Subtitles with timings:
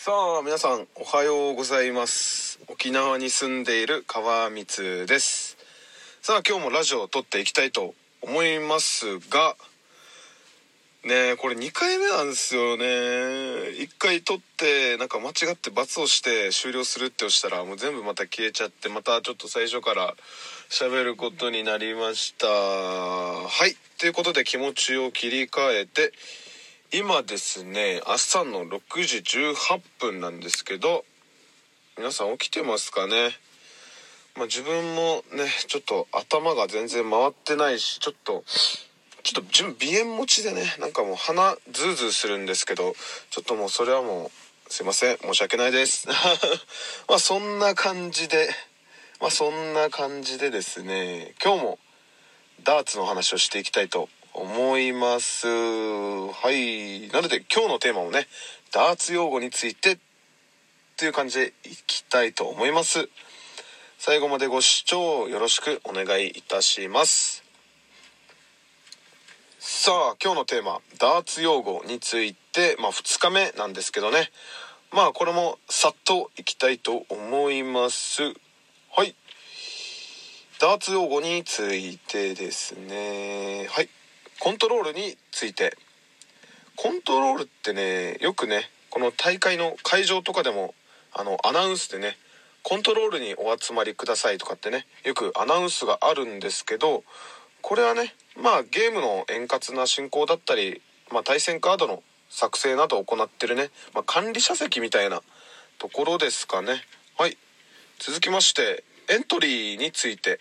[0.00, 2.60] さあ皆さんおはようございます。
[2.68, 5.58] 沖縄に住んでいる川光です。
[6.22, 9.56] さあ今日もラジオを撮っていきたいと思いますが
[11.04, 12.84] ねこれ2回目なんですよね。
[12.84, 20.14] 1回撮ってなんか間違って罰をして終了するって押したらもう全部また消えちゃってまたちょっと最初から
[20.70, 22.46] 喋ることになりました。
[22.46, 23.74] はい。
[23.98, 26.12] ということで気持ちを切り替えて
[26.90, 31.04] 今ですね朝の6時18分なんですけど
[31.98, 33.28] 皆さん起きてますかね？
[34.36, 38.42] まあ、自分もねちょっと頭が全然回ってないしちょっと
[39.22, 42.94] ちょっと自分鼻炎持ちでねなんかもう鼻ズーズーするんですけど
[43.28, 44.30] ちょっともうそれはも
[44.68, 46.08] うすいません申し訳ないです。
[47.06, 48.48] まあそんな感じで
[49.20, 51.78] まあそんな感じでですね今日も
[52.62, 55.48] ダーツの話をしていきたいと思います。
[55.48, 57.08] はい。
[57.08, 58.28] なので今日のテーマもね
[58.72, 59.98] ダーツ用語についてっ
[60.96, 63.08] ていう感じでいきたいと思います。
[63.98, 67.42] 最後までご視聴よろしくお願いいたします。
[69.58, 74.30] さあ今日のテーマダーツ用語についてまあ2日目なんですけどね。
[74.92, 78.22] まあこれもさっといきたいと思います。
[78.96, 79.16] はい。
[80.60, 83.66] ダーツ用語についてですね。
[83.70, 83.88] はい。
[84.40, 85.76] コントロールについて。
[86.80, 90.76] コントロールってねよくねこの大会の会場とかでも
[91.12, 92.16] あのアナウンスでね
[92.62, 97.02] コントロールにお集まりくださいとかってねよくアナウンスがあるんですけど
[97.62, 105.20] これはねまあゲームの円滑な進行だったり、まあ、対戦カードの作成などを行ってるね、まあ、管理者席みたいな
[105.80, 106.82] ところですかね。
[107.18, 107.36] はい。
[107.98, 110.38] 続きましてエントリーについて。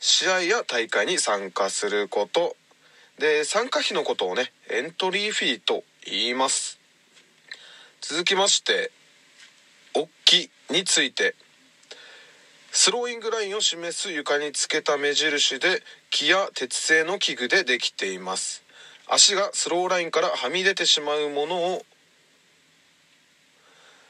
[0.00, 2.56] 試合や大会に参加すること。
[3.18, 6.78] で参加費のことをねエントリーフィーと言います。
[8.00, 8.90] 続きまして
[9.94, 11.34] おっきについて。
[12.76, 15.80] スローイングラインを示す床につけた目印で
[16.10, 18.64] 木や鉄製の器具でできています。
[19.06, 21.84] 足がスローラインからはみ出てしまうものを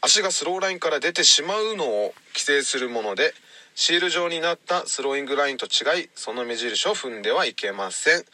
[0.00, 3.34] 足がスローラインから出てしまうのを規制するもので
[3.74, 8.24] シール状になったスローイングラインと違いその目印を踏んではいけません。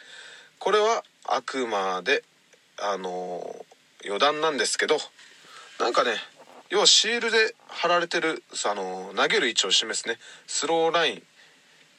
[0.63, 2.23] これはあくまで
[2.79, 3.43] あの
[4.05, 4.95] 余談なんですけど
[5.77, 6.11] なんかね
[6.69, 10.15] 要はシールで貼られてるあの投げる位置を示すね
[10.47, 11.23] スローライン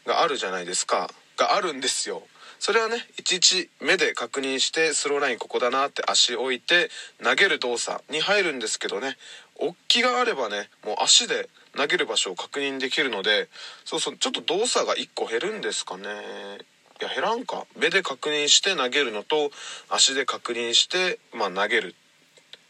[0.07, 1.11] があるじゃないですか。
[1.37, 2.23] があるんですよ。
[2.59, 6.89] それはねいちいち目で確認してスローラインここだなって足置いて
[7.23, 9.19] 投げる動作に入るんですけどね
[9.57, 13.49] 大きがあればねもう足で投げる場所を確認できるので
[13.85, 16.65] そうそうちょっと動作が1個減るんですかね。
[17.01, 17.67] いや減らんか。
[17.77, 19.51] 目で確認して投げるのと
[19.89, 21.95] 足で確認してまあ投げる。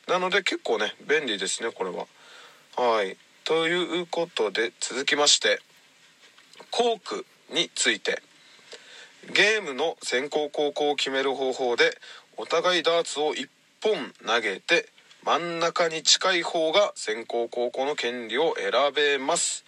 [0.09, 2.07] なので結構ね便利ですねこれは。
[2.77, 3.17] はい。
[3.45, 5.61] ということで続きまして
[6.71, 8.23] コークについて。
[9.33, 11.97] ゲームの先行後攻を決める方法で
[12.37, 13.49] お互いダーツを1
[13.83, 14.89] 本投げて
[15.25, 19.65] 真ん中に近い方が先行後攻の権利を選べます。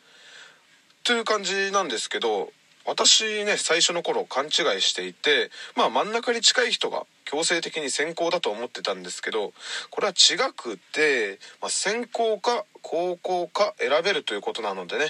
[1.05, 2.53] という感じなんですけど
[2.87, 9.53] 私ね最初の頃勘違いしていてまあ真ん中に近い人が強制的に先行だと思ってたんですけど
[9.91, 15.07] これは違くて、まあ、先行か後攻か選べるということなのでね。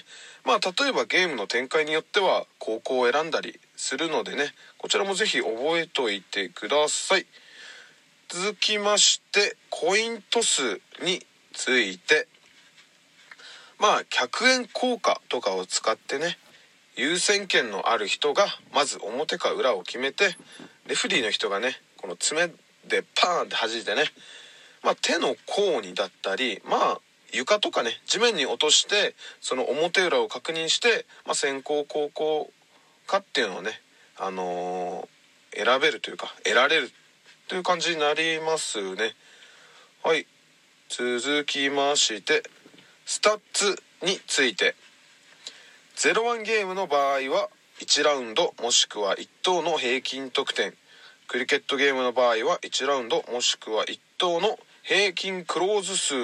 [0.47, 4.55] まあ例えばゲームの展開によっては後攻を選んだりするのでね。
[4.79, 7.27] こちらも是非覚えておいてください。
[8.29, 12.29] 続きましてコイントスについて。
[13.79, 16.39] まあ100円硬貨とかを使ってね
[16.97, 20.37] 優先権のある人がまず表か裏を決めて
[20.87, 22.49] レフリーの人がねこの爪
[22.89, 24.05] でパーンって弾いてね、
[24.83, 27.01] まあ、手の甲にだったりまあ
[27.33, 32.51] 床とかね地面に落としてその表裏を確認して、まあ、先行後攻
[33.07, 33.71] かっていうのをね、
[34.19, 36.91] あのー、選べるというか得られる
[37.49, 39.15] という感じになりますね。
[40.03, 40.27] はい。
[40.89, 42.43] 続きまして
[43.05, 44.75] スタッツについて。
[45.97, 47.49] 01ゲームの場合は
[47.81, 50.75] 1ラウンドもしくは1投の平均得点。
[51.27, 56.15] クリケットゲームの場合は1ラウンドもしくは1投の平均クローズ数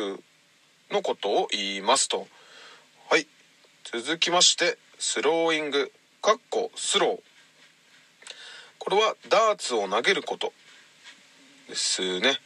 [0.91, 2.27] のことを言いますと。
[3.09, 3.27] はい。
[3.85, 5.91] 続きましてスローイング
[6.21, 7.19] かっこスロー。
[8.79, 10.53] これはダーツを投げること
[11.71, 12.39] ですね。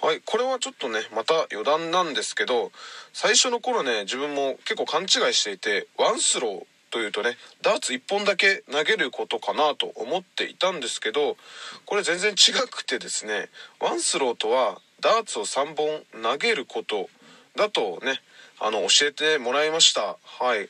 [0.00, 2.70] はいこれはちょっとねまた余談なんですけど
[3.12, 11.36] 最初の頃ね自分も結構勘違いしていてワンスローというとねダーツ1本だけ投げることかなと思っていたんですけど
[11.84, 13.48] これ全然違くてですね
[13.80, 17.08] ワンスローとはダーツを3本投げること
[17.56, 18.20] だとね
[18.60, 20.16] あの教えてもらいました。
[20.24, 20.68] はい。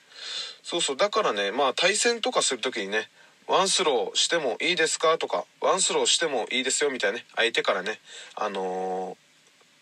[0.62, 3.08] そうそうだからねまあ対戦とかする時にね
[3.48, 5.16] ワンスローしてもいいですか？
[5.18, 7.98] とかワンスローしてもいいですよみたいなね相手からね
[8.36, 9.16] あの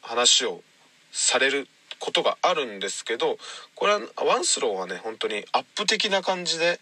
[0.02, 0.62] ー、話を
[1.10, 1.66] される
[1.98, 3.38] ことがあるんですけど
[3.74, 6.78] これはワンスローはね本当にアップ的な感じで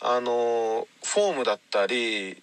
[0.00, 2.42] あのー、フォームだったり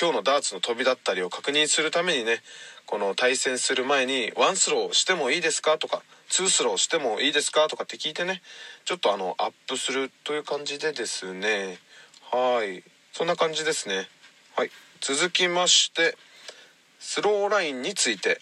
[0.00, 2.38] 今日のダーツの飛びだったりを確認するためにね
[2.86, 5.76] この対戦する前にワンスローしてもいいですか？
[5.76, 7.68] とかツースローしてもいいですか？
[7.68, 8.40] とかって聞いてね
[8.86, 11.78] ちょっとあのアップするという感じでですね
[12.30, 12.82] はい。
[13.12, 14.08] そんな感じですね。
[14.56, 14.70] はい。
[15.00, 16.16] 続きまして
[16.98, 18.40] スローラインについて。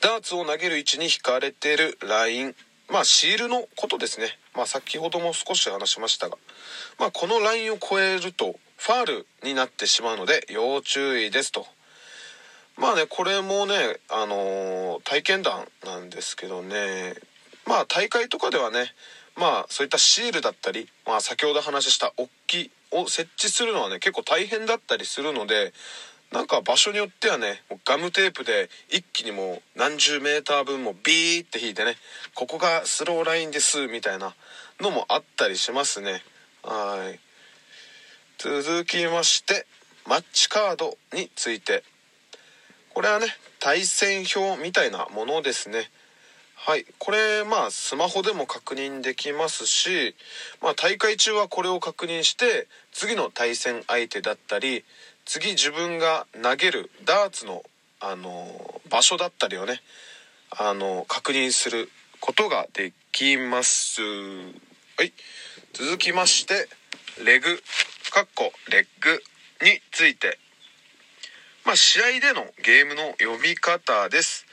[0.00, 2.56] ダーツを投げる位置に引かれているライン。
[2.90, 4.38] まあシールのことですね。
[4.56, 6.38] まあ先ほども少し話しましたが。
[6.98, 11.66] まあこのラインを超えるとファールになってしまうので要注意ですと。
[12.78, 13.74] まあねこれもね
[14.08, 17.14] あのー、体験談なんですけどね。
[17.66, 18.86] まあ大会とかではね
[19.36, 25.72] まあそういったシールだったり、まあ、先ほど話したおっきを設置するのはね結構大変だったりするので
[26.32, 31.96] なんか場所によってはねガムテープで一気にもう何十メーター分もビーって引いてね
[32.34, 34.34] ここがスローラインですみたいな
[34.80, 36.22] のもあったりしますね。
[36.62, 37.20] はい。
[38.38, 39.66] 続きまして
[40.08, 41.84] マッチカードについて。
[42.94, 43.26] これはね
[43.58, 45.90] 対戦表みたいなものですね。
[46.64, 50.14] はいこれまあスマホでも確認できますし、
[50.62, 54.84] まあ、大会中はこれを確認して次の対戦相手だったり
[55.24, 57.64] 次自分が投げるダーツの、
[57.98, 59.80] あの場所だったりをね、
[60.56, 61.88] あの確認する
[62.20, 64.00] ことができます。
[64.02, 65.12] はい
[65.72, 66.68] 続きまして
[67.24, 67.60] レグ
[68.12, 69.20] かっこレッグ
[69.64, 70.38] について
[71.64, 74.46] まあ、試合でのゲームの呼び方です。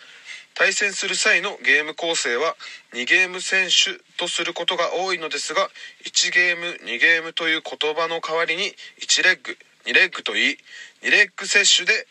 [0.55, 2.55] 対戦する際のゲーム構成は
[2.93, 5.69] 2ゲーム選手とすることが多いのですが
[6.05, 10.57] 1ゲーム2ゲームという言葉の代わりに1レッグ2レッグと言い
[11.01, 12.05] 2レッグ接種で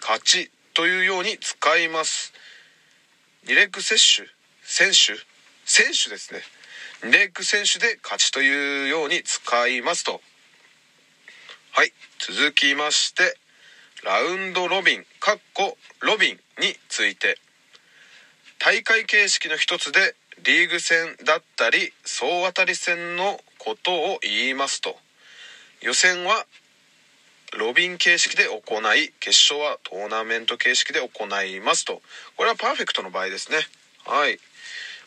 [0.00, 2.34] 勝ちというように使います。
[3.46, 4.28] 2レッグ接種？
[4.62, 5.18] 選手？
[5.64, 6.40] 選手ですね。
[7.02, 10.20] 2レッグ選手で勝ちというように使いますと。
[11.72, 13.38] はい続きまして
[14.04, 17.38] ラウンドロビンかっこロビンについて。
[18.58, 20.14] 大会形式の一つで
[20.44, 24.96] リーグ戦だったり総当たり戦のことを言いますと。
[25.82, 26.46] 予選は
[27.58, 32.02] ロビン形式で行い決勝はトーナメント形式で行いますと。
[32.36, 33.58] これはパーフェクトの場合ですね。
[34.04, 34.38] はい。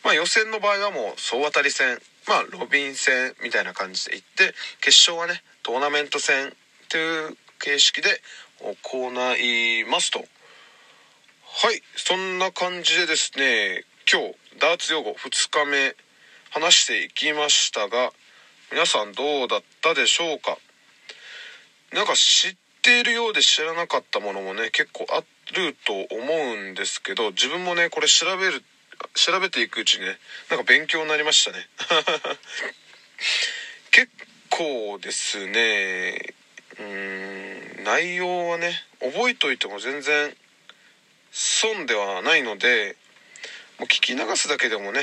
[0.04, 6.54] まあ予選の場合はもう総当たり戦まあロビン戦みたいな感じでいって決勝はねトーナメント戦
[6.90, 8.22] という形式で
[8.62, 10.24] 行いますと。
[11.62, 15.94] はいそんな感じでですね今日ダーツ用語2日目
[16.52, 18.14] 話していきましたが
[18.72, 20.58] 皆さんどうだったでしょうか？
[21.92, 25.20] なんか知っているようで知らなかったものもね結構あ
[25.54, 28.64] ると思うんですけど自分もねこれ調べる
[29.16, 30.18] 調べていくうちにね
[30.50, 31.68] なんか勉強になりましたね。
[33.92, 34.10] 結
[34.50, 36.36] 構ですね
[36.78, 40.38] うーん内容はね覚えといても全然
[41.32, 42.96] 損ではないので
[43.80, 45.02] もう聞き流すだけでもね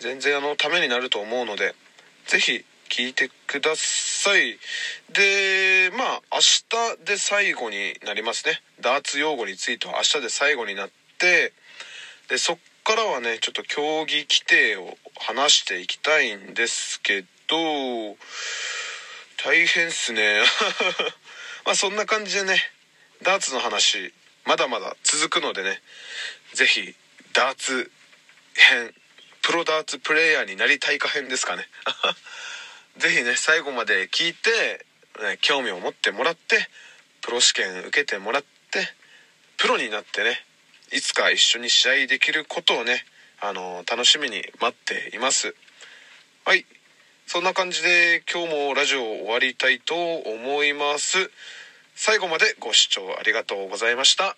[0.00, 1.74] 全然あのためになると思うので
[2.26, 4.58] 是非聞いてください。
[5.14, 6.40] でまあ明
[6.98, 8.60] 日で最後になりますね。
[8.80, 11.52] ダーツ用語については明日で最後になって
[12.28, 18.16] でそっからはねちょっと競技規定を話していきたいんですけど
[19.42, 20.42] 大変っすね。
[21.64, 22.56] まあそんな感じでね
[23.22, 24.12] ダーツの話
[24.44, 25.80] まだまだ続くのでね
[26.54, 26.94] 是非
[27.34, 27.90] ダーツ
[28.54, 28.92] 編
[29.42, 31.66] プロダーツプレーヤーになりたいか編ですかね。
[32.98, 34.86] 是非ね最後まで聞いて、
[35.20, 36.68] ね、興味を持ってもらって
[37.22, 38.88] プロ試験受けてもらって
[39.56, 40.44] プロになってね
[40.92, 43.04] いつか一緒に試合できることをね
[43.40, 45.54] あの楽しみに待っています。
[46.44, 46.66] はい。
[47.26, 51.30] そんな感じで今日もラジオを終わりたいと思います。
[51.94, 54.36] 最後までご視聴ありがとうございました。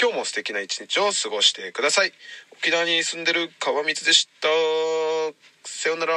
[0.00, 2.12] 今日も素敵な一日を過ごしてください。
[2.52, 4.48] 沖縄に住んでる川光でした。
[5.64, 6.14] さようなら。